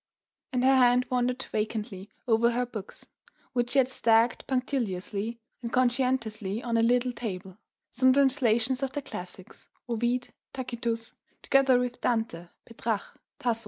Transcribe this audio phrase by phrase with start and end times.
[0.51, 3.05] And her hand wandered vacantly over her books,
[3.53, 7.59] which she had stacked punctiliously and conscientiously on a little table:
[7.91, 13.59] some translations of the classics, Ovid, Tacitus, together with Dante, Petrach, Tasso.